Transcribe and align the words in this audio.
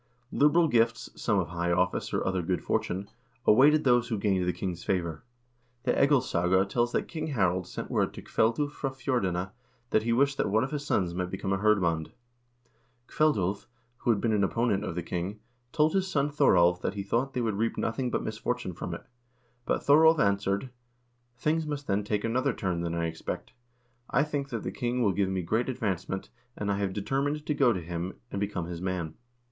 1 0.31 0.39
Liberal 0.39 0.67
gifts, 0.67 1.11
some 1.13 1.45
high 1.45 1.71
office 1.71 2.11
or 2.11 2.25
other 2.25 2.41
good 2.41 2.63
fortune, 2.63 3.07
awaited 3.45 3.83
those 3.83 4.07
who 4.07 4.17
gained 4.17 4.43
the 4.47 4.51
king's 4.51 4.83
favor. 4.83 5.23
The 5.83 5.91
"Egilssaga" 5.91 6.67
tells 6.67 6.91
that 6.93 7.07
King 7.07 7.27
Harald 7.27 7.67
sent 7.67 7.91
word 7.91 8.11
to 8.15 8.23
Kveldulv 8.23 8.71
fra 8.71 8.89
Fjordene 8.89 9.51
that 9.91 10.01
he 10.01 10.11
wished 10.11 10.37
that 10.37 10.49
one 10.49 10.63
of 10.63 10.71
his 10.71 10.83
sons 10.83 11.13
might 11.13 11.29
become 11.29 11.53
a 11.53 11.59
hirdmand. 11.59 12.09
Kveldulv, 13.07 13.67
who 13.97 14.09
had 14.09 14.19
been 14.19 14.33
an 14.33 14.43
opponent 14.43 14.83
of 14.83 14.95
the 14.95 15.03
king, 15.03 15.39
told 15.71 15.93
his 15.93 16.07
son 16.07 16.31
Thoralv 16.31 16.81
that 16.81 16.95
he 16.95 17.03
thought 17.03 17.33
they 17.35 17.41
would 17.41 17.59
reap 17.59 17.77
nothing 17.77 18.09
but 18.09 18.23
misfortune 18.23 18.73
from 18.73 18.95
it. 18.95 19.05
But 19.67 19.83
Thoralv 19.83 20.17
answered: 20.17 20.71
"Things 21.37 21.67
must 21.67 21.85
then 21.85 22.03
take 22.03 22.23
another 22.23 22.53
turn 22.53 22.81
than 22.81 22.95
I 22.95 23.05
expect. 23.05 23.53
I 24.09 24.23
think 24.23 24.49
that 24.49 24.63
the 24.63 24.71
king 24.71 25.03
will 25.03 25.13
give 25.13 25.29
me 25.29 25.43
great 25.43 25.69
advancement, 25.69 26.31
and 26.57 26.71
I 26.71 26.79
have 26.79 26.91
determined 26.91 27.45
to 27.45 27.53
go 27.53 27.71
to 27.71 27.81
him 27.81 28.13
and 28.31 28.39
become 28.39 28.65
his 28.65 28.81
man. 28.81 29.13